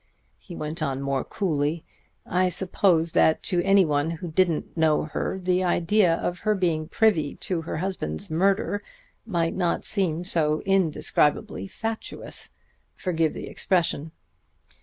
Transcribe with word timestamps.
he 0.39 0.55
went 0.55 0.81
on 0.81 0.99
more 0.99 1.23
coolly, 1.23 1.85
"I 2.25 2.49
suppose 2.49 3.11
that 3.11 3.43
to 3.43 3.61
any 3.61 3.85
one 3.85 4.09
who 4.09 4.31
didn't 4.31 4.75
know 4.75 5.03
her 5.03 5.37
the 5.37 5.63
idea 5.63 6.15
of 6.15 6.39
her 6.39 6.55
being 6.55 6.87
privy 6.87 7.35
to 7.35 7.61
her 7.61 7.77
husband's 7.77 8.27
murder 8.27 8.81
might 9.27 9.53
not 9.55 9.85
seem 9.85 10.23
so 10.23 10.63
indescribably 10.65 11.67
fatuous. 11.67 12.49
Forgive 12.95 13.33
the 13.33 13.45
expression." 13.45 14.11